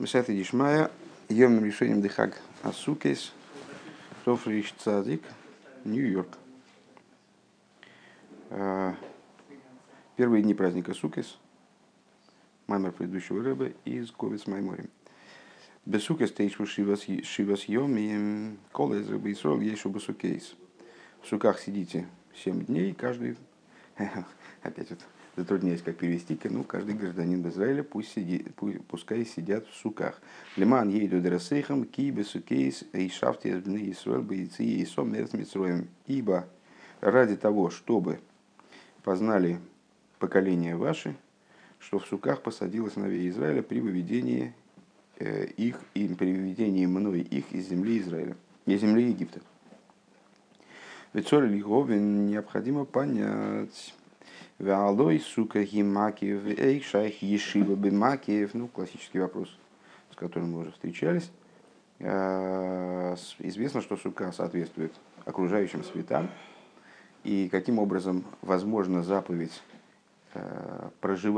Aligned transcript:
Месайта 0.00 0.32
Дишмая, 0.32 0.90
емным 1.28 1.64
решением 1.64 2.02
Дехак 2.02 2.40
Асукес, 2.64 3.32
Софриш 4.24 4.74
Цадик, 4.76 5.22
Нью-Йорк. 5.84 6.36
А, 8.50 8.96
первые 10.16 10.42
дни 10.42 10.52
праздника 10.52 10.94
Сукес, 10.94 11.38
маймер 12.66 12.90
предыдущего 12.90 13.40
рыбы 13.40 13.76
из 13.84 14.10
Ковец 14.10 14.48
Майморим. 14.48 14.90
Бесукес 15.86 16.32
тейшу 16.32 16.66
шивас 16.66 17.68
йом 17.68 17.96
и 17.96 18.56
кола 18.72 18.94
из 18.94 19.08
рыбы 19.08 19.30
Исрол 19.30 19.60
ешу 19.60 19.90
бесукейс. 19.90 20.56
В 21.22 21.28
суках 21.28 21.60
сидите 21.60 22.08
семь 22.34 22.64
дней, 22.64 22.94
каждый, 22.94 23.36
опять 24.62 24.90
вот 24.90 25.00
затрудняюсь, 25.36 25.82
как 25.82 25.96
перевести, 25.96 26.38
ну, 26.44 26.64
каждый 26.64 26.94
гражданин 26.94 27.46
Израиля 27.48 27.82
пусть 27.82 28.12
сиди, 28.12 28.46
пусть, 28.56 28.84
пускай 28.86 29.24
сидят 29.24 29.66
в 29.66 29.74
суках. 29.74 30.20
Лиман 30.56 30.88
ейду 30.88 31.20
драсейхам, 31.20 31.84
ки 31.84 32.10
бесукейс, 32.10 32.84
и 32.92 33.08
шафти 33.08 33.48
бны 33.48 33.90
Исруэль, 33.90 34.22
бойцы 34.22 34.64
и 34.64 34.84
сом 34.84 35.12
мецмитсроем. 35.12 35.88
Ибо 36.06 36.48
ради 37.00 37.36
того, 37.36 37.70
чтобы 37.70 38.20
познали 39.02 39.58
поколения 40.18 40.76
ваши, 40.76 41.16
что 41.78 41.98
в 41.98 42.06
суках 42.06 42.42
посадило 42.42 42.88
сыновей 42.88 43.28
Израиля 43.28 43.62
при 43.62 43.80
выведении 43.80 44.54
э, 45.18 45.46
их 45.56 45.80
и 45.94 46.08
при 46.08 46.32
выведении 46.32 46.86
мной 46.86 47.20
их 47.20 47.52
из 47.52 47.68
земли 47.68 47.98
Израиля, 47.98 48.36
из 48.66 48.80
земли 48.80 49.08
Египта. 49.08 49.40
Ведь 51.14 51.28
соль 51.28 51.48
необходимо 51.48 52.84
понять, 52.84 53.94
Валой, 54.58 55.20
сука, 55.20 55.64
гимакиев, 55.64 56.44
эй, 56.58 56.80
шайх, 56.80 57.22
ешива, 57.22 57.76
бимакиев. 57.76 58.52
Ну, 58.52 58.66
классический 58.66 59.20
вопрос, 59.20 59.56
с 60.10 60.16
которым 60.16 60.50
мы 60.50 60.58
уже 60.62 60.72
встречались. 60.72 61.30
А, 62.00 63.14
известно, 63.38 63.80
что 63.80 63.96
сука 63.96 64.32
соответствует 64.32 64.92
окружающим 65.24 65.84
светам. 65.84 66.28
И 67.22 67.48
каким 67.48 67.78
образом 67.78 68.24
возможно 68.42 69.04
заповедь 69.04 69.62
а, 70.34 70.90
проживания 71.00 71.34